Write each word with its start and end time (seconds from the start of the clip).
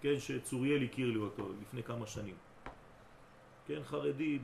כן, 0.00 0.20
שצוריאל 0.20 0.84
הכיר 0.84 1.10
לי 1.10 1.18
אותו 1.18 1.52
לפני 1.62 1.82
כמה 1.82 2.06
שנים. 2.06 2.34
כן, 3.66 3.80
חרדי 3.84 4.38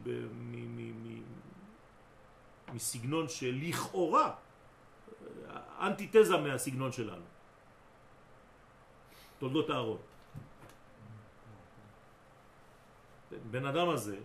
מסגנון 2.72 3.29
שלכאורה 3.29 4.34
אנטיתזה 5.80 6.37
מהסגנון 6.37 6.92
שלנו. 6.92 7.24
תולדות 9.38 9.71
הארון. 9.71 9.98
בן 13.51 13.67
אדם 13.67 13.88
הזה, 13.88 14.19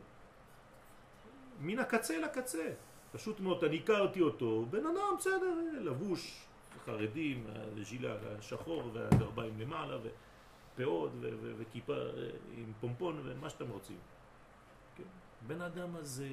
מן 1.59 1.79
הקצה 1.79 2.19
לקצה, 2.19 2.73
פשוט 3.11 3.39
מאוד, 3.39 3.63
אני 3.63 3.77
הכרתי 3.77 4.21
אותו, 4.21 4.65
בן 4.69 4.85
אדם 4.85 5.15
בסדר, 5.17 5.53
לבוש, 5.81 6.45
חרדים, 6.85 7.47
ז'ילה 7.81 8.15
השחור 8.39 8.91
והגרביים 8.93 9.59
למעלה 9.59 9.97
ופאות 10.75 11.11
וכיפה 11.57 11.95
עם 12.57 12.73
פומפון 12.79 13.21
ומה 13.25 13.49
שאתם 13.49 13.69
רוצים. 13.69 13.97
כן? 14.95 15.03
בן 15.47 15.61
אדם 15.61 15.95
הזה 15.95 16.29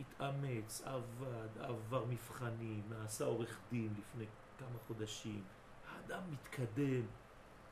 התאמץ, 0.00 0.82
עבד, 0.84 1.58
עבר 1.58 2.04
מבחנים, 2.04 2.82
נעשה 2.88 3.24
עורך 3.24 3.58
דין 3.70 3.94
לפני 3.98 4.24
כמה 4.58 4.78
חודשים, 4.86 5.42
האדם 5.88 6.20
מתקדם, 6.30 7.02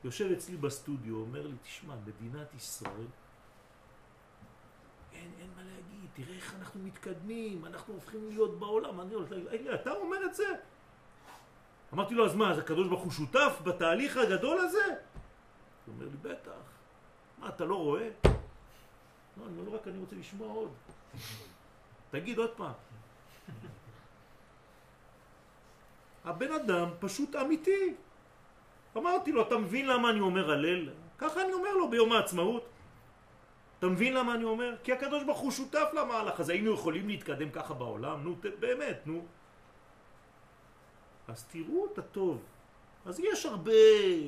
יושב 0.05 0.30
אצלי 0.33 0.56
בסטודיו, 0.56 1.16
אומר 1.16 1.46
לי, 1.46 1.56
תשמע, 1.62 1.95
מדינת 2.06 2.55
ישראל, 2.55 3.06
אין, 5.12 5.30
אין 5.38 5.50
מה 5.56 5.62
להגיד, 5.62 6.11
תראה 6.14 6.36
איך 6.36 6.55
אנחנו 6.55 6.80
מתקדמים, 6.80 7.64
אנחנו 7.66 7.95
הופכים 7.95 8.28
להיות 8.28 8.58
בעולם. 8.58 9.00
אני 9.00 9.14
אומר, 9.14 9.74
אתה 9.74 9.92
אומר 9.92 10.24
את 10.24 10.34
זה? 10.34 10.45
אמרתי 11.92 12.14
לו, 12.14 12.27
אז 12.27 12.34
מה, 12.34 12.50
אז 12.50 12.58
הקדוש 12.58 12.88
ברוך 12.88 13.02
הוא 13.02 13.12
שותף 13.12 13.61
בתהליך 13.64 14.16
הגדול 14.16 14.58
הזה? 14.58 14.95
הוא 15.90 15.96
אומר 15.96 16.06
לי, 16.12 16.34
בטח. 16.34 16.60
מה, 17.38 17.48
אתה 17.48 17.64
לא 17.64 17.74
רואה? 17.74 18.08
לא, 19.36 19.46
אני 19.46 19.58
אומר, 19.58 19.74
רק 19.74 19.88
אני 19.88 19.98
רוצה 19.98 20.16
לשמוע 20.16 20.48
עוד. 20.48 20.70
תגיד 22.10 22.38
עוד 22.38 22.50
פעם. 22.56 22.72
הבן 26.24 26.52
אדם 26.52 26.88
פשוט 27.00 27.36
אמיתי. 27.36 27.94
אמרתי 28.97 29.32
לו, 29.32 29.42
אתה 29.42 29.58
מבין 29.58 29.86
למה 29.86 30.10
אני 30.10 30.20
אומר 30.20 30.50
הלל? 30.50 30.88
ככה 31.19 31.42
אני 31.42 31.52
אומר 31.52 31.74
לו 31.74 31.91
ביום 31.91 32.12
העצמאות. 32.12 32.64
אתה 33.78 33.86
מבין 33.86 34.14
למה 34.14 34.34
אני 34.34 34.44
אומר? 34.44 34.77
כי 34.84 34.92
הקדוש 34.92 35.25
ברוך 35.25 35.38
הוא 35.38 35.50
שותף 35.50 35.88
למהלך 35.92 36.41
הזה. 36.41 36.52
היינו 36.52 36.75
יכולים 36.75 37.08
להתקדם 37.08 37.50
ככה 37.50 37.75
בעולם? 37.75 38.22
נו, 38.22 38.36
באמת, 38.60 39.06
נו. 39.06 39.25
אז 41.28 41.44
תראו 41.44 41.86
את 41.92 41.98
הטוב. 41.98 42.42
אז 43.05 43.20
יש 43.20 43.47
הרבה 43.47 43.73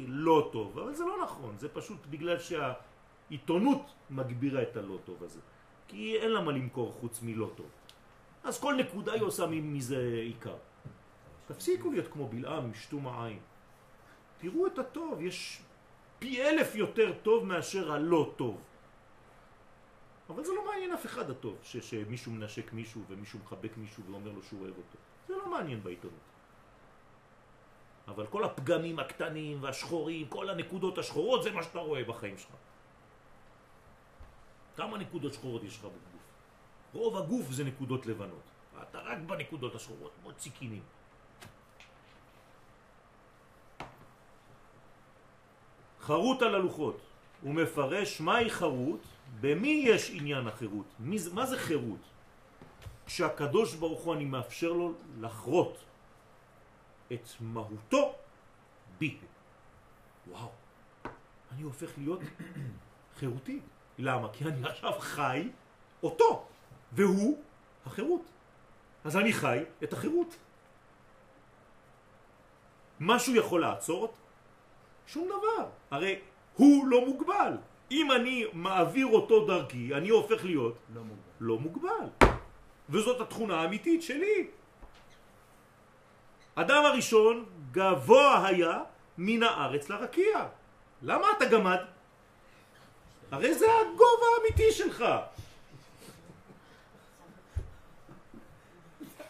לא 0.06 0.48
טוב, 0.52 0.78
אבל 0.78 0.94
זה 0.94 1.04
לא 1.04 1.22
נכון. 1.22 1.54
זה 1.58 1.68
פשוט 1.68 2.06
בגלל 2.10 2.36
שהעיתונות 2.38 3.92
מגבירה 4.10 4.62
את 4.62 4.76
הלא 4.76 4.98
טוב 5.04 5.24
הזה. 5.24 5.40
כי 5.88 6.16
אין 6.16 6.30
לה 6.30 6.40
מה 6.40 6.52
למכור 6.52 6.92
חוץ 6.92 7.22
מלא 7.22 7.50
טוב. 7.54 7.66
אז 8.44 8.60
כל 8.60 8.74
נקודה 8.74 9.12
היא 9.12 9.22
עושה 9.22 9.46
מזה 9.46 10.20
עיקר. 10.24 10.56
תפסיקו 11.46 11.90
להיות 11.90 12.08
כמו 12.08 12.28
בלעם, 12.28 12.74
שתום 12.74 13.06
העין. 13.06 13.38
תראו 14.38 14.66
את 14.66 14.78
הטוב, 14.78 15.20
יש 15.20 15.62
פי 16.18 16.42
אלף 16.42 16.74
יותר 16.74 17.12
טוב 17.22 17.44
מאשר 17.44 17.92
הלא 17.92 18.32
טוב. 18.36 18.60
אבל 20.30 20.44
זה 20.44 20.52
לא 20.52 20.66
מעניין 20.66 20.92
אף 20.92 21.06
אחד 21.06 21.30
הטוב, 21.30 21.58
שמישהו 21.62 22.32
מנשק 22.32 22.72
מישהו 22.72 23.02
ומישהו 23.08 23.38
מחבק 23.38 23.76
מישהו 23.76 24.02
ואומר 24.10 24.32
לו 24.32 24.42
שהוא 24.42 24.60
אוהב 24.60 24.74
אותו. 24.76 24.98
זה 25.28 25.36
לא 25.36 25.50
מעניין 25.50 25.82
בעיתונות. 25.82 26.31
אבל 28.14 28.26
כל 28.26 28.44
הפגמים 28.44 28.98
הקטנים 28.98 29.62
והשחורים, 29.62 30.28
כל 30.28 30.50
הנקודות 30.50 30.98
השחורות, 30.98 31.42
זה 31.42 31.50
מה 31.50 31.62
שאתה 31.62 31.78
רואה 31.78 32.04
בחיים 32.04 32.38
שלך. 32.38 32.54
כמה 34.76 34.98
נקודות 34.98 35.32
שחורות 35.32 35.62
יש 35.64 35.76
לך 35.78 35.84
בגוף? 35.84 36.22
רוב 36.92 37.16
הגוף 37.16 37.50
זה 37.50 37.64
נקודות 37.64 38.06
לבנות. 38.06 38.46
אתה 38.82 38.98
רק 39.00 39.18
בנקודות 39.26 39.74
השחורות, 39.74 40.12
מאוד 40.22 40.34
ציקינים. 40.36 40.82
חרוט 46.00 46.42
על 46.42 46.54
הלוחות. 46.54 47.00
הוא 47.42 47.54
מפרש 47.54 48.20
מהי 48.20 48.50
חרוט, 48.50 49.00
במי 49.40 49.84
יש 49.86 50.10
עניין 50.10 50.46
החירות. 50.46 50.86
מה 51.32 51.46
זה 51.46 51.58
חירות? 51.58 52.04
כשהקדוש 53.06 53.74
ברוך 53.74 54.00
הוא 54.00 54.14
אני 54.14 54.24
מאפשר 54.24 54.72
לו 54.72 54.92
לחרות 55.20 55.76
את 57.12 57.28
מהותו 57.40 58.14
בי. 58.98 59.16
וואו, 60.26 60.50
אני 61.52 61.62
הופך 61.62 61.90
להיות 61.98 62.20
חירותי. 63.18 63.60
למה? 63.98 64.28
כי 64.32 64.44
אני 64.44 64.68
עכשיו 64.68 64.92
חי 64.98 65.48
אותו, 66.02 66.46
והוא 66.92 67.38
החירות. 67.86 68.22
אז 69.04 69.16
אני 69.16 69.32
חי 69.32 69.58
את 69.82 69.92
החירות. 69.92 70.36
משהו 73.00 73.34
יכול 73.34 73.60
לעצור 73.60 74.02
אותי? 74.02 74.14
שום 75.06 75.28
דבר. 75.28 75.68
הרי 75.90 76.20
הוא 76.56 76.86
לא 76.86 77.06
מוגבל. 77.06 77.56
אם 77.90 78.12
אני 78.12 78.44
מעביר 78.52 79.06
אותו 79.06 79.46
דרכי, 79.46 79.94
אני 79.94 80.08
הופך 80.08 80.44
להיות 80.44 80.76
לא 80.94 81.02
מוגבל. 81.02 81.22
לא 81.40 81.58
מוגבל. 81.58 82.06
וזאת 82.90 83.20
התכונה 83.20 83.60
האמיתית 83.60 84.02
שלי. 84.02 84.50
אדם 86.54 86.84
הראשון 86.84 87.44
גבוה 87.72 88.46
היה 88.46 88.78
מן 89.18 89.42
הארץ 89.42 89.88
לרקיע. 89.88 90.46
למה 91.02 91.26
אתה 91.36 91.44
גמד? 91.44 91.78
הרי 93.30 93.54
זה 93.54 93.66
הגובה 93.80 94.26
האמיתי 94.36 94.72
שלך. 94.72 95.04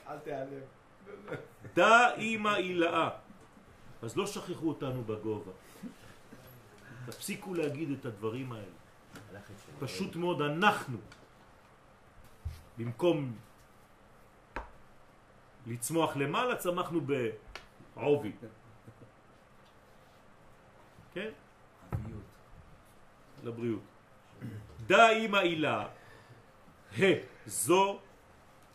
אל 0.08 0.18
תיעלם. 0.18 0.66
דא 1.74 2.14
אימא 2.14 2.56
אילאה. 2.56 3.08
אז 4.02 4.16
לא 4.16 4.26
שכחו 4.26 4.68
אותנו 4.68 5.04
בגובה. 5.04 5.52
תפסיקו 7.06 7.54
להגיד 7.54 7.90
את 7.90 8.04
הדברים 8.04 8.52
האלה. 8.52 8.82
פשוט 9.80 10.16
מאוד 10.16 10.42
אנחנו, 10.42 10.98
במקום 12.78 13.36
לצמוח 15.66 16.16
למעלה, 16.16 16.56
צמחנו 16.56 17.00
בעובי. 17.94 18.32
כן? 21.14 21.30
אביות. 21.92 22.22
לבריאות. 23.44 23.82
דא 24.86 25.08
אימא 25.08 25.36
אילה, 25.36 25.88
ה, 26.98 27.02
זו 27.46 28.00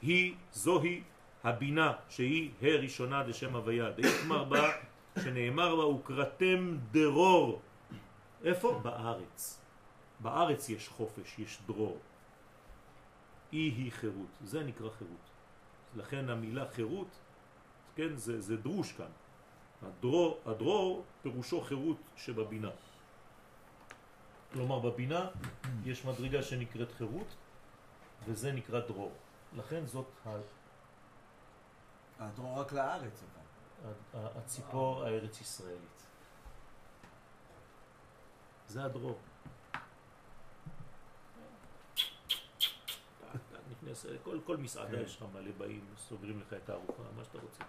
היא, 0.01 0.35
זוהי 0.53 1.03
הבינה 1.43 1.93
שהיא 2.09 2.51
ה 2.61 2.65
ראשונה 2.65 3.23
דשם 3.23 3.55
הוויה. 3.55 3.91
דאיתמר 3.91 4.43
בה, 4.43 4.71
שנאמר 5.23 5.75
בה, 5.75 5.85
וקראתם 5.85 6.77
דרור. 6.91 7.61
איפה? 8.43 8.79
בארץ. 8.83 9.61
בארץ 10.19 10.69
יש 10.69 10.87
חופש, 10.87 11.39
יש 11.39 11.59
דרור. 11.67 11.99
אי 13.53 13.59
היא 13.59 13.91
חירות, 13.91 14.37
זה 14.43 14.63
נקרא 14.63 14.89
חירות. 14.89 15.36
לכן 15.95 16.29
המילה 16.29 16.65
חירות, 16.71 17.07
כן, 17.95 18.15
זה, 18.15 18.41
זה 18.41 18.57
דרוש 18.57 18.91
כאן. 18.91 19.11
הדרור, 19.81 20.39
הדרור 20.45 21.03
פירושו 21.21 21.61
חירות 21.61 21.97
שבבינה. 22.15 22.69
כלומר 24.53 24.79
בבינה 24.79 25.29
יש 25.85 26.05
מדרגה 26.05 26.43
שנקראת 26.43 26.91
חירות 26.91 27.27
וזה 28.25 28.51
נקרא 28.51 28.79
דרור. 28.79 29.11
לכן 29.57 29.85
זאת 29.85 30.05
ה- 30.25 30.37
הדרור 32.19 32.59
רק 32.59 32.71
לארץ 32.71 33.23
אבל. 33.23 34.27
הציפור 34.37 35.03
הארץ 35.03 35.41
ישראלית. 35.41 36.03
זה 38.67 38.83
הדרור. 38.83 39.17
נכנס, 43.87 44.05
כל, 44.23 44.39
כל 44.45 44.57
מסעדה 44.57 45.01
יש 45.01 45.15
לך 45.15 45.25
מלא 45.33 45.51
באים, 45.57 45.85
סוגרים 45.97 46.39
לך 46.39 46.53
את 46.53 46.69
הארוחה, 46.69 47.03
מה 47.17 47.23
שאתה 47.23 47.37
רוצה. 47.37 47.63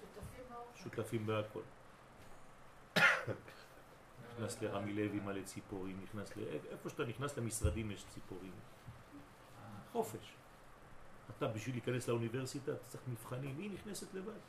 שותפים 0.00 0.44
באוכל. 0.48 0.82
שותפים 0.82 1.26
בהכל. 1.26 1.62
נכנס 4.34 4.62
לרמי 4.62 4.92
לוי 4.92 5.20
מלא 5.20 5.42
ציפורים, 5.44 6.00
נכנס 6.02 6.36
ל... 6.36 6.40
איפה 6.70 6.90
שאתה 6.90 7.04
נכנס 7.04 7.38
למשרדים 7.38 7.90
יש 7.90 8.04
ציפורים. 8.08 8.52
חופש. 9.92 10.34
אתה 11.36 11.48
בשביל 11.48 11.74
להיכנס 11.74 12.08
לאוניברסיטה 12.08 12.72
אתה 12.72 12.84
צריך 12.84 13.02
מבחנים, 13.08 13.58
היא 13.58 13.70
נכנסת 13.70 14.14
לבד. 14.14 14.40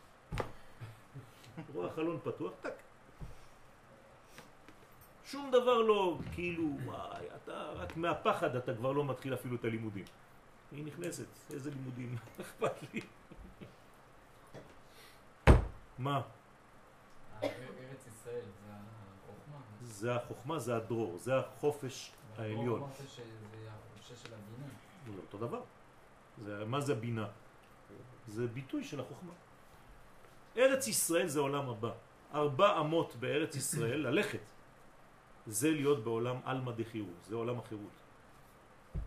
רואה 1.74 1.94
חלון 1.94 2.20
פתוח, 2.24 2.54
טק. 2.62 2.83
שום 5.34 5.52
דבר 5.52 5.82
לא, 5.82 6.18
כאילו, 6.34 6.64
וואי, 6.86 7.26
אתה 7.36 7.72
רק 7.76 7.98
מהפחד 7.98 8.56
אתה 8.56 8.74
כבר 8.74 8.92
לא 8.92 9.06
מתחיל 9.06 9.34
אפילו 9.34 9.56
את 9.56 9.66
הלימודים. 9.66 10.06
היא 10.72 10.86
נכנסת, 10.86 11.26
איזה 11.54 11.72
לימודים, 11.72 12.16
אכפת 12.42 12.94
לי. 12.94 13.02
מה? 15.98 16.22
ארץ 17.44 18.08
ישראל 18.08 18.46
זה 18.66 18.72
החוכמה. 18.74 19.58
זה 19.82 20.16
החוכמה, 20.16 20.60
זה 20.60 20.76
הדרור, 20.76 21.18
זה 21.18 21.38
החופש 21.38 22.12
העליון. 22.38 22.80
אמרת 22.82 22.98
שזה 22.98 23.70
החופשה 23.70 24.16
של 24.16 24.34
הבינה. 24.34 24.68
זה 25.06 25.22
אותו 25.22 25.38
דבר. 25.38 25.62
זה, 26.38 26.66
מה 26.66 26.82
זה 26.82 26.96
בינה? 26.96 27.28
זה 28.28 28.48
ביטוי 28.48 28.84
של 28.84 29.00
החוכמה. 29.00 29.34
ארץ 30.58 30.88
ישראל 30.88 31.28
זה 31.28 31.40
עולם 31.40 31.70
הבא. 31.70 31.92
ארבע 32.34 32.80
אמות 32.80 33.16
בארץ 33.16 33.56
ישראל, 33.56 34.00
ללכת, 34.00 34.40
זה 35.48 35.72
להיות 35.72 36.04
בעולם 36.04 36.36
עלמא 36.44 36.72
דחירות, 36.72 37.24
זה 37.28 37.36
עולם 37.36 37.60
החירות. 37.60 37.92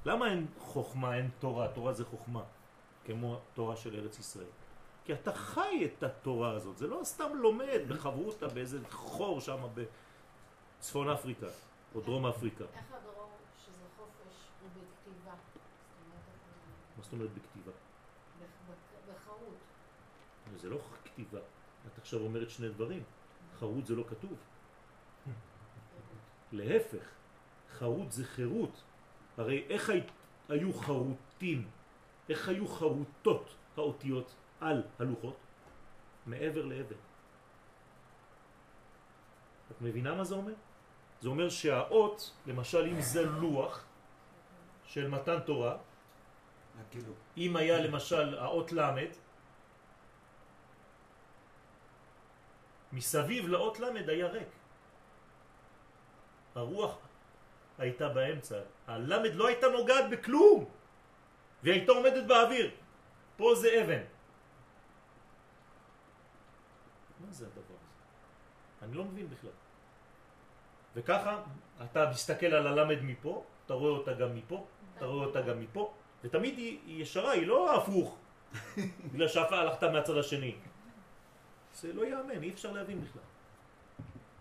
למה 0.04 0.30
אין 0.30 0.46
חוכמה, 0.58 1.16
אין 1.16 1.30
תורה? 1.38 1.68
תורה 1.68 1.92
זה 1.92 2.04
חוכמה, 2.04 2.42
כמו 3.04 3.40
תורה 3.54 3.76
של 3.76 3.94
ארץ 3.94 4.18
ישראל. 4.18 4.46
כי 5.04 5.12
אתה 5.12 5.32
חי 5.32 5.84
את 5.84 6.02
התורה 6.02 6.50
הזאת, 6.50 6.78
זה 6.78 6.86
לא 6.86 7.00
סתם 7.04 7.36
לומד 7.36 7.80
בחברותה 7.88 8.48
באיזה 8.48 8.78
חור 8.90 9.40
שם 9.40 9.66
בצפון 10.78 11.08
אפריקה 11.08 11.46
או 11.94 12.00
דרום 12.00 12.26
אפריקה. 12.26 12.64
איך 12.64 12.84
הדרור 12.92 13.30
שזה 13.66 13.84
חופש 13.96 14.34
הוא 14.60 14.68
בכתיבה? 14.70 15.34
מה 16.96 17.02
זאת 17.02 17.12
אומרת 17.12 17.30
בכתיבה? 17.30 17.72
בחרות. 19.08 19.56
זה 20.56 20.70
לא 20.70 20.78
כתיבה. 21.04 21.38
את 21.86 21.98
עכשיו 21.98 22.20
אומרת 22.20 22.50
שני 22.50 22.68
דברים. 22.68 23.02
חרות 23.58 23.86
זה 23.86 23.94
לא 23.94 24.04
כתוב. 24.08 24.36
להפך, 26.52 27.04
חרות 27.78 28.12
זה 28.12 28.24
חירות. 28.24 28.82
הרי 29.38 29.64
איך 29.68 29.90
הי- 29.90 30.06
היו 30.48 30.72
חרוטים, 30.74 31.68
איך 32.28 32.48
היו 32.48 32.68
חרוטות 32.68 33.54
האותיות 33.76 34.34
על 34.60 34.82
הלוחות? 34.98 35.36
מעבר 36.26 36.64
לעבר. 36.64 36.96
את 39.70 39.80
מבינה 39.80 40.14
מה 40.14 40.24
זה 40.24 40.34
אומר? 40.34 40.52
זה 41.20 41.28
אומר 41.28 41.48
שהאות, 41.48 42.32
למשל 42.46 42.86
אם 42.86 43.00
זה 43.00 43.26
לוח 43.26 43.84
של 44.84 45.08
מתן 45.08 45.40
תורה, 45.40 45.76
אם 47.36 47.56
היה 47.56 47.78
למשל 47.80 48.38
האות 48.38 48.72
למד, 48.72 49.10
מסביב 52.92 53.46
לאות 53.48 53.80
למד 53.80 54.08
היה 54.08 54.26
ריק. 54.26 54.48
הרוח 56.56 56.98
הייתה 57.78 58.08
באמצע. 58.08 58.60
הלמד 58.86 59.34
לא 59.34 59.46
הייתה 59.46 59.66
נוגעת 59.68 60.10
בכלום, 60.10 60.64
והיא 61.62 61.74
הייתה 61.74 61.92
עומדת 61.92 62.26
באוויר. 62.26 62.70
פה 63.36 63.54
זה 63.54 63.82
אבן. 63.84 64.02
מה 67.20 67.32
זה 67.32 67.46
הדבר 67.46 67.60
הזה? 67.60 67.86
אני 68.82 68.94
לא 68.94 69.04
מבין 69.04 69.30
בכלל. 69.30 69.50
וככה 70.94 71.42
אתה 71.84 72.10
מסתכל 72.10 72.46
על 72.46 72.66
הלמד 72.66 73.02
מפה, 73.02 73.44
אתה 73.66 73.74
רואה 73.74 73.90
אותה 73.90 74.12
גם 74.12 74.34
מפה, 74.34 74.66
אתה 74.96 75.04
רואה 75.04 75.26
אותה 75.26 75.40
גם 75.40 75.60
מפה, 75.60 75.94
ותמיד 76.24 76.58
היא, 76.58 76.78
היא 76.86 77.02
ישרה, 77.02 77.30
היא 77.30 77.46
לא 77.46 77.76
הפוך, 77.76 78.18
בגלל 79.12 79.28
שאף 79.28 79.52
הלכת 79.52 79.82
מהצד 79.82 80.16
השני. 80.16 80.54
זה 81.74 81.92
לא 81.92 82.06
יאמן, 82.06 82.42
אי 82.42 82.50
אפשר 82.50 82.72
להבין 82.72 83.00
בכלל. 83.00 83.22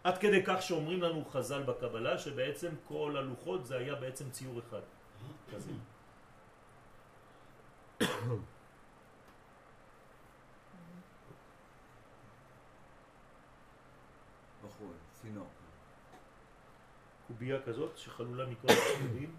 עד 0.06 0.18
כדי 0.18 0.44
כך 0.46 0.62
שאומרים 0.62 1.02
לנו 1.02 1.26
חז"ל 1.26 1.64
בקבלה 1.64 2.18
שבעצם 2.18 2.70
כל 2.88 3.16
הלוחות 3.18 3.66
זה 3.66 3.78
היה 3.78 3.96
בעצם 3.96 4.30
ציור 4.30 4.60
אחד. 4.60 4.82
כזה. 5.52 5.72
בחור, 14.64 14.94
צינור. 15.14 15.48
קובייה 17.28 17.62
כזאת 17.62 17.98
שחלולה 17.98 18.46
מכל 18.46 18.68
הצדדים 18.68 19.36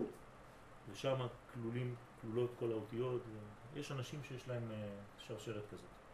ושם 0.93 1.27
כלולים, 1.55 1.95
כלולות 2.21 2.51
כל 2.59 2.71
האותיות. 2.71 3.23
יש 3.77 3.93
אנשים 3.93 4.21
שיש 4.25 4.49
להם 4.49 4.71
אה, 4.71 4.89
שרשרת 5.19 5.65
כזאת. 5.71 6.06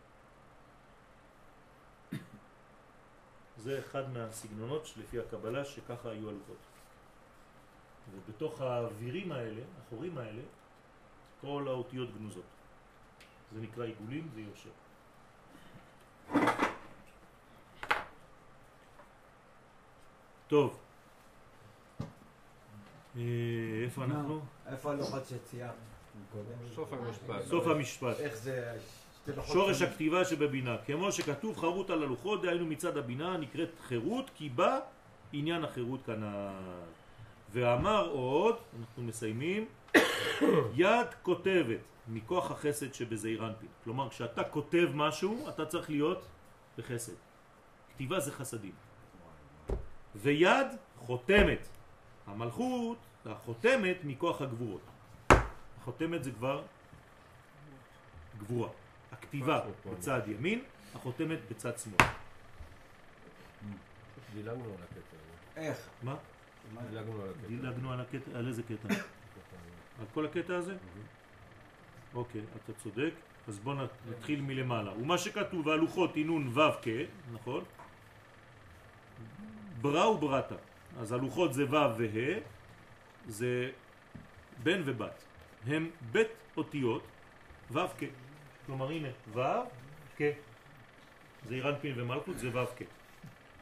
זה 3.62 3.79
אחד 3.79 4.11
מהסגנונות 4.12 4.87
שלפי 4.87 5.19
הקבלה 5.19 5.64
שככה 5.64 6.11
היו 6.11 6.29
הלוחות. 6.29 6.56
ובתוך 8.12 8.61
האווירים 8.61 9.32
האלה, 9.32 9.62
החורים 9.81 10.19
האלה, 10.19 10.43
כל 11.41 11.64
האותיות 11.69 12.09
גנוזות. 12.19 12.44
זה 13.55 13.61
נקרא 13.61 13.85
עיגולים 13.85 14.29
ויושר. 14.35 14.70
טוב. 20.49 20.79
אה, 23.17 23.23
איפה 23.85 24.05
אנחנו? 24.05 24.41
איפה 24.67 24.91
הלוחות 24.91 25.23
שציירת? 25.26 25.75
קודם? 26.32 26.75
סוף 26.75 26.93
המשפט. 26.93 27.44
סוף 27.44 27.67
המשפט. 27.67 28.20
איך 28.20 28.35
זה... 28.35 28.79
שורש. 29.47 29.83
הכתיבה 29.83 30.25
שבבינה, 30.25 30.77
כמו 30.87 31.13
שכתוב 31.13 31.57
חרות 31.57 31.91
על 31.91 32.03
הלוחות, 32.03 32.43
דהיינו 32.43 32.67
מצד 32.67 32.97
הבינה 32.97 33.37
נקראת 33.37 33.69
חירות, 33.83 34.31
כי 34.35 34.49
בה 34.49 34.79
עניין 35.33 35.65
החירות 35.65 36.01
כנ"ל. 36.07 36.51
ואמר 37.53 38.09
עוד, 38.09 38.57
אנחנו 38.81 39.03
מסיימים, 39.03 39.67
יד 40.75 41.07
כותבת 41.23 41.81
מכוח 42.09 42.51
החסד 42.51 42.95
שבזעיר 42.95 43.47
אנפין. 43.47 43.69
כלומר, 43.85 44.09
כשאתה 44.09 44.45
כותב 44.45 44.89
משהו, 44.95 45.49
אתה 45.49 45.67
צריך 45.67 45.91
להיות 45.91 46.27
בחסד. 46.79 47.13
כתיבה 47.95 48.21
זה 48.21 48.33
חסדים. 48.33 48.73
ויד 50.15 50.67
חותמת. 50.99 51.69
המלכות, 52.27 52.99
החותמת 53.27 53.97
מכוח 54.05 54.43
הגבורות. 54.43 54.81
החותמת 55.81 56.25
זה 56.25 56.31
כבר 56.31 56.63
גבורה. 58.39 58.69
הכתיבה 59.32 59.61
בצד 59.93 60.20
ימין, 60.26 60.62
החותמת 60.94 61.38
בצד 61.50 61.79
שמאל. 61.79 62.08
דילגנו 64.34 64.64
על 64.64 64.82
הקטע 64.82 65.17
הזה. 65.17 65.67
איך? 65.67 65.88
מה? 66.02 66.17
דילגנו 66.90 67.23
על 67.23 67.29
הקטע. 67.29 67.49
דילגנו 67.49 67.93
על 67.93 68.00
הקטע, 68.00 68.38
על 68.38 68.49
איזה 68.49 68.62
קטע? 68.62 68.94
על 70.00 70.06
כל 70.14 70.26
הקטע 70.26 70.56
הזה? 70.56 70.76
אוקיי, 72.14 72.40
אתה 72.56 72.73
צודק. 72.73 73.11
אז 73.49 73.58
בואו 73.58 73.76
נתחיל 74.11 74.40
מלמעלה. 74.40 74.93
ומה 74.93 75.19
שכתוב, 75.19 75.67
והלוחות 75.67 76.17
אינון 76.17 76.58
ו' 76.58 76.73
כ', 76.82 76.88
נכון? 77.32 77.64
ברא 79.81 80.06
וברתה. 80.06 80.55
אז 80.99 81.12
הלוחות 81.12 81.55
זה 81.55 81.64
ו' 81.64 81.70
וה', 81.70 82.38
זה 83.28 83.71
בן 84.62 84.83
ובת. 84.85 85.25
הם 85.66 85.90
בית 86.12 86.28
אותיות 86.57 87.02
ו' 87.71 87.78
כ'. 87.99 88.22
כלומר 88.66 88.90
הנה 88.90 89.09
ו' 89.33 89.40
כ'. 90.16 90.23
זה 91.49 91.54
אירנפין 91.54 92.00
ומלכות 92.00 92.38
זה 92.38 92.49
ו' 92.59 92.66
כ'. 92.66 92.83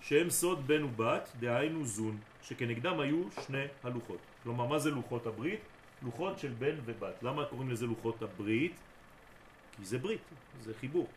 שהם 0.00 0.30
סוד 0.30 0.66
בן 0.66 0.82
ובת, 0.84 1.28
דהיינו 1.40 1.84
זון, 1.84 2.18
שכנגדם 2.42 3.00
היו 3.00 3.24
שני 3.46 3.64
הלוחות. 3.82 4.18
כלומר, 4.42 4.66
מה 4.66 4.78
זה 4.78 4.90
לוחות 4.90 5.26
הברית? 5.26 5.60
לוחות 6.02 6.38
של 6.38 6.52
בן 6.58 6.76
ובת. 6.84 7.22
למה 7.22 7.44
קוראים 7.44 7.70
לזה 7.70 7.86
לוחות 7.86 8.22
הברית? 8.22 8.74
כי 9.76 9.84
זה 9.84 9.98
ברית, 9.98 10.20
זה 10.60 10.74
חיבור. 10.80 11.08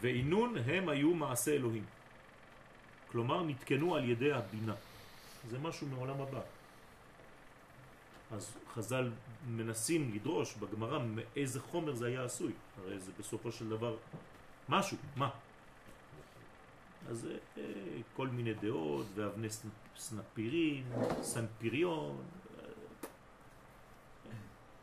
ועינון 0.00 0.56
הם 0.66 0.88
היו 0.88 1.14
מעשה 1.14 1.50
אלוהים. 1.50 1.84
כלומר, 3.12 3.42
נתקנו 3.42 3.96
על 3.96 4.10
ידי 4.10 4.32
הבינה. 4.32 4.74
זה 5.50 5.58
משהו 5.58 5.86
מעולם 5.86 6.20
הבא. 6.20 6.40
אז 8.34 8.56
חז"ל 8.74 9.10
מנסים 9.48 10.12
לדרוש 10.14 10.54
בגמרא 10.56 10.98
מאיזה 10.98 11.60
חומר 11.60 11.94
זה 11.94 12.06
היה 12.06 12.24
עשוי. 12.24 12.52
הרי 12.78 12.98
זה 13.00 13.12
בסופו 13.18 13.52
של 13.52 13.68
דבר 13.68 13.96
משהו, 14.68 14.96
מה? 15.16 15.30
אז 17.10 17.28
אה, 17.58 17.62
כל 18.16 18.28
מיני 18.28 18.54
דעות 18.54 19.06
ואבני 19.14 19.48
סנ- 19.48 19.98
סנפירין, 19.98 20.84
סנפיריון, 21.22 22.22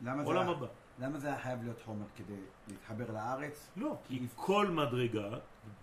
למה 0.01 0.23
זה 0.23 0.27
עולם 0.27 0.41
היה- 0.47 0.57
הבא. 0.57 0.67
למה 0.99 1.19
זה 1.19 1.27
היה 1.27 1.39
חייב 1.39 1.63
להיות 1.63 1.81
חומר 1.85 2.05
כדי 2.15 2.35
להתחבר 2.67 3.11
לארץ? 3.13 3.69
לא, 3.77 3.95
כי 4.07 4.27
כל 4.35 4.67
מדרגה 4.67 5.29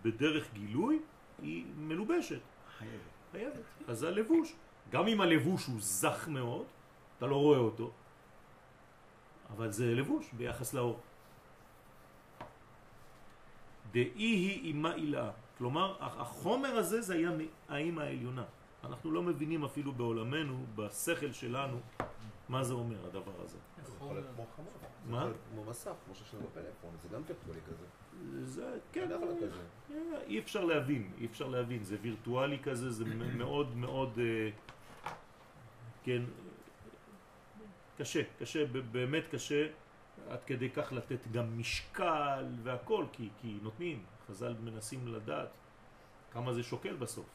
בדרך 0.04 0.52
גילוי 0.54 0.98
היא 1.42 1.64
מלובשת, 1.76 2.40
חייבת. 2.78 2.92
חייבת. 3.32 3.60
אז 3.88 3.98
זה 3.98 4.08
הלבוש. 4.08 4.52
גם 4.90 5.06
אם 5.06 5.20
הלבוש 5.20 5.66
הוא 5.66 5.76
זך 5.80 6.28
מאוד, 6.28 6.66
אתה 7.18 7.26
לא 7.26 7.36
רואה 7.36 7.58
אותו, 7.58 7.90
אבל 9.56 9.72
זה 9.72 9.94
לבוש 9.94 10.32
ביחס 10.32 10.74
לאור. 10.74 11.00
דאי 13.92 14.10
היא 14.14 14.64
אימה 14.64 14.94
אילאה. 14.94 15.30
כלומר, 15.58 15.96
החומר 16.00 16.76
הזה 16.76 17.00
זה 17.00 17.14
היה 17.14 17.30
האימא 17.68 18.00
העליונה. 18.00 18.44
אנחנו 18.84 19.10
לא 19.10 19.22
מבינים 19.22 19.64
אפילו 19.64 19.92
בעולמנו, 19.92 20.64
בשכל 20.74 21.32
שלנו, 21.32 21.78
מה 22.48 22.64
זה 22.64 22.74
אומר 22.74 23.06
הדבר 23.06 23.32
הזה. 23.44 23.58
זה 23.86 23.92
יכול 23.96 24.14
להיות 24.14 24.26
כמו 24.34 24.46
חמור. 24.56 24.72
זה 25.06 25.12
מה? 25.12 25.28
כמו 25.52 25.64
מסך, 25.64 25.92
כמו 26.04 26.14
שיש 26.14 26.34
לנו 26.34 26.42
בפלאפון, 26.42 26.90
זה 27.02 27.08
גם 27.08 27.22
וירטואלי 27.26 27.60
כזה. 27.66 27.86
זה, 28.44 28.78
כן. 28.92 29.08
אה, 29.90 30.20
אי 30.26 30.38
אפשר 30.38 30.64
להבין, 30.64 31.10
אי 31.20 31.26
אפשר 31.26 31.48
להבין, 31.48 31.84
זה 31.84 31.96
וירטואלי 32.02 32.58
כזה, 32.58 32.90
זה 32.90 33.04
מאוד 33.04 33.76
מאוד, 33.76 34.18
אה, 34.18 34.50
כן, 36.04 36.22
קשה, 37.98 38.22
קשה, 38.38 38.66
באמת 38.66 39.24
קשה, 39.30 39.68
עד 40.28 40.44
כדי 40.44 40.70
כך 40.70 40.92
לתת 40.92 41.26
גם 41.32 41.58
משקל 41.58 42.46
והכל, 42.62 43.04
כי, 43.12 43.28
כי 43.40 43.58
נותנים, 43.62 44.04
חז"ל 44.28 44.54
מנסים 44.60 45.08
לדעת 45.08 45.48
כמה 46.32 46.52
זה 46.52 46.62
שוקל 46.62 46.96
בסוף. 46.96 47.26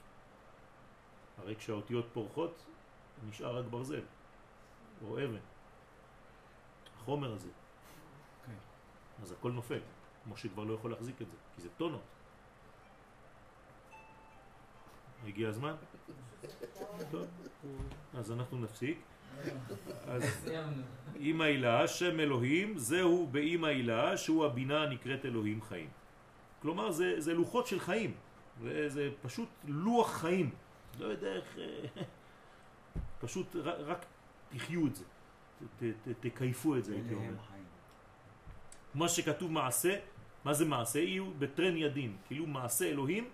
הרי 1.38 1.56
כשהאותיות 1.56 2.06
פורחות, 2.14 2.66
נשאר 3.30 3.58
רק 3.58 3.66
ברזל, 3.66 4.02
או 5.06 5.18
אבן, 5.18 5.44
החומר 6.98 7.34
הזה. 7.34 7.50
כן. 8.46 8.52
אז 9.24 9.32
הכל 9.32 9.52
נופל. 9.52 9.80
משה 10.28 10.50
כבר 10.50 10.64
לא 10.64 10.74
יכול 10.74 10.92
להחזיק 10.92 11.22
את 11.22 11.28
זה, 11.30 11.38
כי 11.56 11.62
זה 11.62 11.70
טונות. 11.78 12.02
הגיע 15.26 15.50
הזמן? 15.50 15.76
טוב, 17.12 17.28
אז 18.14 18.32
אנחנו 18.32 18.58
נפסיק. 18.58 19.02
אז. 20.08 20.50
אמא 21.20 21.44
הילה, 21.44 21.88
שם 21.88 22.20
אלוהים, 22.20 22.78
זהו 22.78 23.28
באמא 23.32 23.68
הילה, 23.68 24.18
שהוא 24.18 24.46
הבינה 24.46 24.84
הנקראת 24.84 25.26
אלוהים 25.26 25.62
חיים. 25.62 25.90
כלומר, 26.62 26.92
זה, 26.92 27.16
זה 27.18 27.34
לוחות 27.34 27.68
של 27.68 27.80
חיים. 27.80 28.14
זה, 28.62 28.90
זה 28.90 29.10
פשוט 29.22 29.50
לוח 29.68 30.12
חיים. 30.14 30.50
לא 31.00 31.06
יודע 31.06 31.34
איך... 31.34 31.58
אה, 31.58 32.04
פשוט 33.24 33.56
רק, 33.56 33.76
רק 33.80 34.06
תחיו 34.50 34.88
את 34.88 34.96
זה. 34.96 35.04
ת, 35.04 35.84
ת, 35.84 36.10
ת, 36.10 36.26
תקייפו 36.26 36.76
את 36.76 36.84
זה, 36.84 36.94
הייתי 36.94 37.14
אומר. 37.14 37.34
מה 38.94 39.10
שכתוב 39.10 39.52
מעשה, 39.52 40.00
מה 40.46 40.54
זה 40.54 40.66
מעשה? 40.66 41.00
יהיו 41.00 41.32
בטרן 41.40 41.78
ידין, 41.78 42.16
כאילו 42.28 42.48
מעשה 42.48 42.86
אלוהים, 42.86 43.30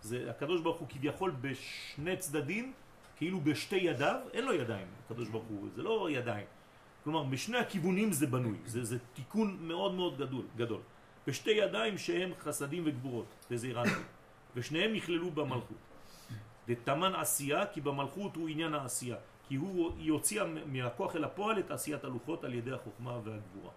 זה 0.00 0.30
הקדוש 0.30 0.60
ברוך 0.60 0.80
הוא 0.80 0.88
כביכול 0.88 1.30
בשני 1.40 2.16
צדדים, 2.16 2.72
כאילו 3.20 3.40
בשתי 3.40 3.76
ידיו, 3.76 4.20
אין 4.32 4.44
לו 4.44 4.54
ידיים, 4.54 4.86
הקדוש 5.04 5.28
ברוך 5.28 5.44
הוא, 5.44 5.68
זה 5.76 5.82
לא 5.82 6.10
ידיים. 6.10 6.46
כלומר, 7.04 7.22
בשני 7.22 7.58
הכיוונים 7.58 8.12
זה 8.12 8.26
בנוי, 8.26 8.58
זה, 8.64 8.84
זה 8.84 8.98
תיקון 9.12 9.56
מאוד 9.60 9.94
מאוד 9.94 10.18
גדול, 10.18 10.44
גדול. 10.56 10.80
בשתי 11.26 11.50
ידיים 11.50 11.98
שהם 11.98 12.30
חסדים 12.40 12.82
וגבורות, 12.86 13.26
וזה 13.50 13.68
רנטי, 13.72 13.90
ושניהם 14.56 14.92
נכללו 14.92 15.30
במלכות. 15.30 15.76
דתמן 16.68 17.14
עשייה, 17.14 17.66
כי 17.66 17.80
במלכות 17.80 18.36
הוא 18.36 18.48
עניין 18.48 18.74
העשייה, 18.74 19.16
כי 19.48 19.56
הוא, 19.56 19.92
היא 19.98 20.12
הוציאה 20.12 20.44
מהכוח 20.66 21.16
אל 21.16 21.24
הפועל 21.24 21.58
את 21.58 21.70
עשיית 21.70 22.04
הלוחות 22.04 22.44
על 22.44 22.54
ידי 22.54 22.72
החוכמה 22.72 23.18
והגבורה. 23.24 23.72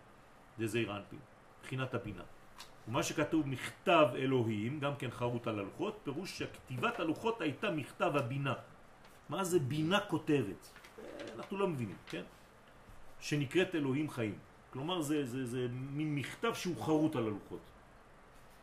אנפין, 0.59 1.19
מבחינת 1.59 1.93
הבינה. 1.93 2.23
ומה 2.87 3.03
שכתוב 3.03 3.47
מכתב 3.47 4.07
אלוהים, 4.15 4.79
גם 4.79 4.95
כן 4.95 5.11
חרוט 5.11 5.47
על 5.47 5.59
הלוחות, 5.59 5.99
פירוש 6.03 6.39
שכתיבת 6.39 6.99
הלוחות 6.99 7.41
הייתה 7.41 7.71
מכתב 7.71 8.11
הבינה. 8.15 8.53
מה 9.29 9.43
זה 9.43 9.59
בינה 9.59 9.99
כותבת? 9.99 10.69
אנחנו 11.35 11.57
לא 11.57 11.67
מבינים, 11.67 11.97
כן? 12.07 12.23
שנקראת 13.19 13.75
אלוהים 13.75 14.09
חיים. 14.09 14.37
כלומר 14.73 15.01
זה, 15.01 15.25
זה, 15.25 15.45
זה 15.45 15.67
מין 15.71 16.15
מכתב 16.15 16.53
שהוא 16.53 16.77
חרוט 16.83 17.15
על 17.15 17.23
הלוחות. 17.23 17.59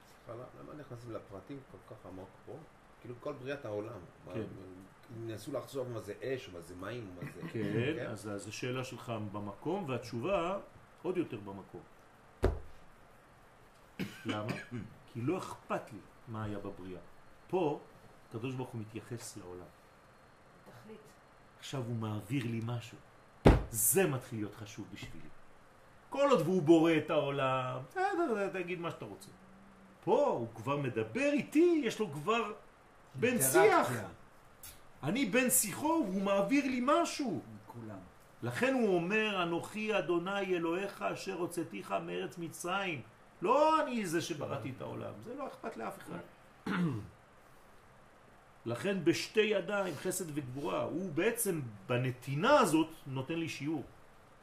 סליחה, 0.07 0.43
למה 0.61 0.75
נכנסים 0.81 1.13
לפרטים 1.13 1.59
כל 1.71 1.95
כך 1.95 2.07
עמוק 2.07 2.29
פה? 2.47 2.57
כאילו 3.01 3.15
כל 3.21 3.33
בריאת 3.33 3.65
העולם. 3.65 4.01
כן. 4.35 4.43
ניסו 5.17 5.53
לחשוב 5.53 5.89
מה 5.89 6.01
זה 6.01 6.15
אש, 6.23 6.51
מה 6.53 6.61
זה 6.61 6.75
מים, 6.75 7.11
מה 7.15 7.31
זה... 7.35 7.49
כן, 7.53 8.07
אז 8.07 8.29
אז 8.29 8.49
השאלה 8.49 8.85
שלך 8.85 9.13
במקום, 9.33 9.89
והתשובה 9.89 10.59
עוד 11.03 11.17
יותר 11.17 11.37
במקום. 11.37 11.81
למה? 14.25 14.53
כי 15.13 15.21
לא 15.21 15.39
אכפת 15.39 15.93
לי 15.93 15.99
מה 16.29 16.45
היה 16.45 16.59
בבריאה. 16.59 17.01
פה, 17.49 17.81
הקדוש 18.29 18.55
ברוך 18.55 18.71
הוא 18.71 18.81
מתייחס 18.81 19.37
לעולם. 19.37 19.67
עכשיו 21.61 21.83
הוא 21.87 21.97
מעביר 21.97 22.45
לי 22.47 22.61
משהו. 22.67 22.99
זה 23.71 24.07
מתחיל 24.07 24.39
להיות 24.39 24.55
חשוב 24.55 24.87
בשבילי. 24.93 25.29
כל 26.09 26.29
עוד 26.31 26.41
והוא 26.41 26.63
בורא 26.63 26.93
את 26.97 27.11
העולם, 27.11 27.79
תגיד 28.53 28.81
מה 28.81 28.91
שאתה 28.91 29.05
רוצה. 29.05 29.29
פה 30.05 30.27
הוא 30.27 30.49
כבר 30.55 30.77
מדבר 30.77 31.31
איתי, 31.33 31.83
יש 31.85 31.99
לו 31.99 32.13
כבר 32.13 32.53
בן 33.15 33.43
שיח. 33.43 33.93
אני 35.03 35.27
בן 35.27 35.51
שיחו, 35.51 35.93
הוא 35.93 36.23
מעביר 36.23 36.65
לי 36.65 36.81
משהו. 36.85 37.41
כולם. 37.67 37.99
לכן 38.43 38.75
הוא 38.75 38.95
אומר, 38.95 39.43
אנוכי 39.43 39.99
אדוני 39.99 40.57
אלוהיך 40.57 41.03
אשר 41.03 41.35
הוצאתיך 41.35 41.95
מארץ 42.07 42.39
מצרים. 42.39 43.03
לא 43.43 43.83
אני 43.83 44.07
זה 44.07 44.21
שבראתי 44.21 44.73
את 44.77 44.83
העולם, 44.83 45.13
זה 45.25 45.35
לא 45.35 45.47
אכפת 45.47 45.77
לאף 45.77 45.99
אחד. 45.99 46.19
לכן 48.67 49.05
בשתי 49.05 49.41
ידיים, 49.41 49.95
חסד 49.95 50.39
וגבורה, 50.39 50.83
הוא 50.83 51.13
בעצם 51.13 51.61
בנתינה 51.87 52.61
הזאת 52.61 52.89
נותן 53.07 53.35
לי 53.35 53.49
שיעור 53.49 53.85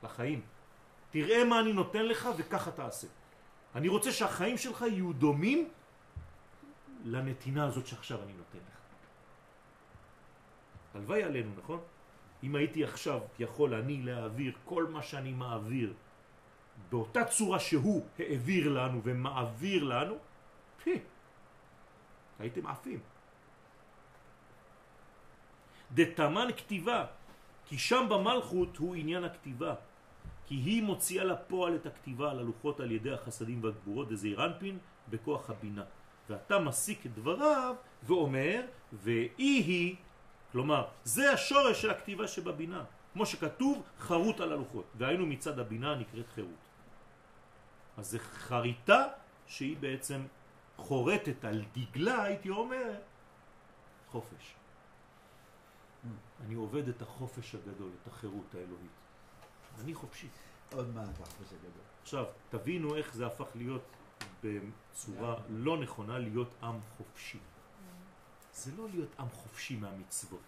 לחיים. 0.04 0.42
תראה 1.12 1.44
מה 1.44 1.60
אני 1.60 1.74
נותן 1.74 2.06
לך 2.06 2.30
וככה 2.38 2.72
תעשה. 2.72 3.08
אני 3.76 3.88
רוצה 3.88 4.12
שהחיים 4.12 4.58
שלך 4.58 4.82
יהיו 4.82 5.14
דומים 5.14 5.70
לנתינה 7.06 7.66
הזאת 7.66 7.88
שעכשיו 7.88 8.24
אני 8.24 8.34
נותן 8.34 8.58
לך. 8.58 8.78
הלוואי 10.96 11.24
עלינו, 11.24 11.52
נכון? 11.58 11.80
אם 12.44 12.56
הייתי 12.56 12.84
עכשיו 12.84 13.20
יכול 13.40 13.74
אני 13.74 14.02
להעביר 14.02 14.54
כל 14.66 14.88
מה 14.88 15.02
שאני 15.02 15.34
מעביר 15.34 15.94
באותה 16.90 17.26
צורה 17.26 17.60
שהוא 17.60 18.06
העביר 18.20 18.70
לנו 18.70 19.02
ומעביר 19.04 19.84
לנו, 19.84 20.16
פי, 20.84 21.00
הייתם 22.40 22.68
עפים. 22.68 23.00
דתמן 25.92 26.48
כתיבה, 26.58 27.06
כי 27.66 27.78
שם 27.78 28.06
במלכות 28.10 28.78
הוא 28.78 28.96
עניין 28.96 29.24
הכתיבה, 29.24 29.74
כי 30.46 30.56
היא 30.56 30.84
מוציאה 30.84 31.24
לפועל 31.24 31.76
את 31.76 31.86
הכתיבה 31.86 32.32
על 32.32 32.40
הלוחות 32.40 32.80
על 32.80 32.92
ידי 32.92 33.12
החסדים 33.14 33.64
והגבורות 33.64 34.10
דזעיר 34.10 34.46
אנפין 34.46 34.78
בכוח 35.10 35.50
הבינה. 35.50 35.84
ואתה 36.30 36.60
מסיק 36.60 37.06
את 37.06 37.16
דבריו 37.16 37.76
ואומר, 38.04 38.62
ואי 38.94 39.62
היא, 39.68 39.96
כלומר, 40.52 40.88
זה 41.04 41.32
השורש 41.32 41.82
של 41.82 41.92
הכתיבה 41.92 42.28
שבבינה. 42.28 42.84
כמו 43.14 43.26
שכתוב, 43.26 43.84
חרוט 44.00 44.40
על 44.40 44.52
הלוחות. 44.52 44.86
והיינו 44.96 45.26
מצד 45.26 45.60
הבינה 45.60 45.96
נקראת 45.96 46.26
חירות. 46.36 46.64
אז 47.98 48.08
זה 48.08 48.20
חריטה 48.20 49.04
שהיא 49.48 49.78
בעצם 49.80 50.22
חורטת 50.78 51.46
על 51.46 51.64
דגלה, 51.76 52.24
הייתי 52.24 52.50
אומר, 52.50 52.92
חופש. 54.12 54.56
אני 56.46 56.56
עובד 56.56 56.88
את 56.88 57.02
החופש 57.02 57.56
הגדול, 57.56 57.92
את 58.02 58.08
החירות 58.08 58.56
האלוהית. 58.56 58.92
אני 59.82 59.94
חופשי. 59.94 60.28
עוד 60.74 60.96
מעט 60.96 61.22
החופש 61.22 61.54
הגדול. 61.54 61.84
עכשיו, 62.02 62.26
תבינו 62.50 62.96
איך 62.96 63.16
זה 63.16 63.28
הפך 63.28 63.48
להיות 63.56 63.84
בצורה 64.44 65.36
לא 65.50 65.78
נכונה 65.78 66.20
להיות 66.20 66.50
עם 66.64 66.80
חופשי. 66.98 67.40
זה 68.54 68.72
לא 68.78 68.90
להיות 68.90 69.10
עם 69.20 69.30
חופשי 69.30 69.76
מהמצוות. 69.76 70.42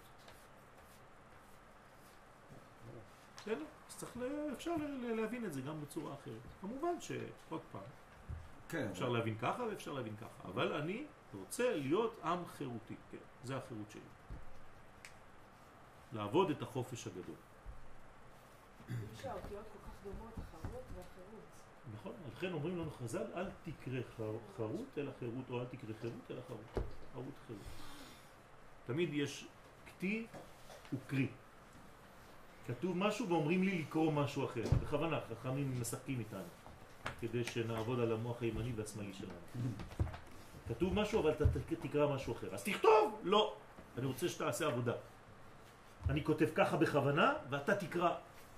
בסדר? 3.36 3.64
אז 3.88 3.96
צריך, 3.96 4.12
אפשר 4.52 4.74
להבין 5.02 5.44
את 5.44 5.52
זה 5.52 5.60
גם 5.60 5.80
בצורה 5.80 6.14
אחרת. 6.14 6.40
כמובן 6.60 7.00
שעוד 7.00 7.60
פעם, 7.72 7.82
כן, 8.68 8.88
אפשר 8.92 9.08
להבין 9.08 9.38
ככה 9.38 9.62
ואפשר 9.62 9.92
להבין 9.92 10.16
ככה, 10.16 10.48
אבל 10.48 10.72
אני 10.72 11.06
רוצה 11.34 11.76
להיות 11.76 12.20
עם 12.24 12.46
חירותי, 12.46 12.94
כן, 13.10 13.18
זה 13.44 13.56
החירות 13.56 13.90
שלי. 13.90 14.00
לעבוד 16.12 16.50
את 16.50 16.62
החופש 16.62 17.06
הגדול. 17.06 17.34
נכון, 21.94 22.12
לכן 22.36 22.52
אומרים 22.52 22.78
לנו 22.78 22.90
חז"ל, 22.90 23.26
אל 23.36 23.46
תקרא 23.64 24.00
חר- 24.16 24.22
חרות 24.56 24.98
אלא 24.98 25.10
חירות, 25.18 25.44
או 25.50 25.60
אל 25.60 25.64
תקרא 25.64 25.94
חירות 26.00 26.30
אלא 26.30 26.40
חרות. 26.48 26.84
חרות 27.14 27.34
חירות. 27.46 27.62
תמיד 28.86 29.14
יש 29.14 29.46
כתי 29.86 30.26
וקרי. 30.92 31.28
כתוב 32.66 32.96
משהו 32.96 33.28
ואומרים 33.28 33.62
לי 33.62 33.78
לקרוא 33.82 34.12
משהו 34.12 34.44
אחר. 34.44 34.62
בכוונה, 34.82 35.20
חכמים 35.20 35.80
משחקים 35.80 36.18
איתנו, 36.18 36.42
כדי 37.20 37.44
שנעבוד 37.44 38.00
על 38.00 38.12
המוח 38.12 38.42
הימני 38.42 38.72
והשמאלי 38.76 39.12
שלנו. 39.14 39.32
כתוב 40.68 40.94
משהו 40.94 41.20
אבל 41.20 41.30
אתה 41.30 41.44
תקרא 41.80 42.14
משהו 42.14 42.32
אחר. 42.34 42.54
אז 42.54 42.64
תכתוב! 42.64 43.20
לא. 43.22 43.56
אני 43.98 44.06
רוצה 44.06 44.28
שתעשה 44.28 44.66
עבודה. 44.66 44.92
אני 46.10 46.24
כותב 46.24 46.48
ככה 46.54 46.76
בכוונה 46.76 47.34
ואתה 47.50 47.74
תקרא 47.74 48.14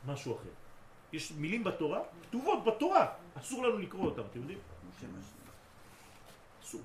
משהו 0.07 0.37
אחר. 0.37 0.49
יש 1.13 1.33
מילים 1.33 1.65
בתורה, 1.65 2.01
כתובות 2.23 2.65
בתורה, 2.65 3.15
אסור 3.35 3.67
לנו 3.67 3.79
לקרוא 3.79 4.05
אותם, 4.05 4.23
אתם 4.31 4.39
יודעים? 4.39 4.59
אסור. 6.63 6.81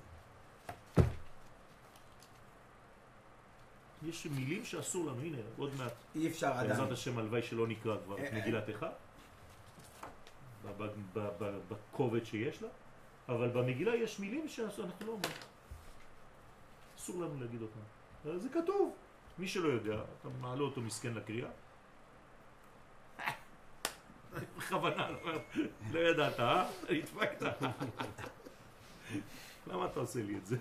יש 4.02 4.26
מילים 4.26 4.64
שאסור 4.64 5.06
לנו, 5.06 5.20
הנה, 5.20 5.38
עוד 5.56 5.70
מעט, 5.78 5.92
אי 6.14 6.28
אפשר 6.28 6.52
בעזרת 6.52 6.70
עדיין. 6.70 6.92
השם 6.92 7.18
הלוואי 7.18 7.42
שלא 7.42 7.66
נקרא 7.66 7.96
כבר 8.04 8.14
את 8.14 8.20
אה, 8.20 8.28
אה. 8.32 8.40
מגילת 8.42 8.68
איכה, 8.68 8.88
בכובד 11.68 12.24
שיש 12.24 12.62
לה, 12.62 12.68
אבל 13.28 13.48
במגילה 13.48 13.94
יש 13.94 14.20
מילים 14.20 14.48
שאנחנו 14.48 15.06
לא 15.06 15.12
אומרים. 15.12 15.32
אסור 16.98 17.22
לנו 17.22 17.40
להגיד 17.40 17.62
אותם. 17.62 17.80
אבל 18.24 18.38
זה 18.38 18.48
כתוב. 18.48 18.94
מי 19.38 19.48
שלא 19.48 19.68
יודע, 19.68 20.02
אתה 20.20 20.28
מעלה 20.40 20.62
אותו 20.62 20.80
מסכן 20.80 21.14
לקריאה. 21.14 21.48
בכוונה, 24.56 25.10
לא- 25.10 25.98
ידעת, 25.98 26.40
אה? 26.40 26.70
נדפקת. 26.90 27.42
למה 29.66 29.86
אתה 29.86 30.00
עושה 30.00 30.22
לי 30.22 30.36
את 30.36 30.46
זה? 30.46 30.56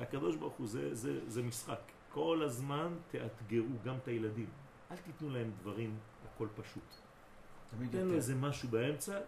הקדוש 0.00 0.36
ברוך 0.36 0.54
הוא, 0.54 0.66
זה, 0.66 0.94
זה, 0.94 1.30
זה 1.30 1.42
משחק. 1.42 1.78
כל 2.12 2.42
הזמן 2.44 2.94
תאתגרו 3.10 3.66
גם 3.84 3.96
את 3.96 4.08
הילדים. 4.08 4.50
אל 4.90 4.96
תיתנו 4.96 5.30
להם 5.30 5.50
דברים, 5.60 5.98
הכל 6.34 6.48
פשוט. 6.56 6.82
תמיד 7.70 7.90
תן 7.92 8.06
לו. 8.06 8.14
איזה 8.14 8.34
משהו 8.34 8.68
באמצע. 8.68 9.20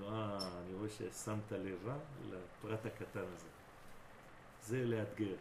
לא, 0.00 0.36
אני 0.36 0.74
רואה 0.74 0.88
ששמת 0.88 1.52
לב, 1.52 1.88
אה? 1.88 1.96
לפרט 2.30 2.86
הקטן 2.86 3.24
הזה. 3.34 3.48
זה 4.62 4.84
לאתגר. 4.84 5.34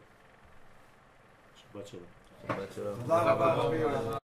שבת 1.73 1.87
שלום. 2.75 2.95
תודה 3.01 3.21
רבה. 3.21 4.17